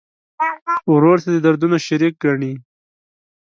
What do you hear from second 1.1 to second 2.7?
ته د دردونو شریک ګڼې.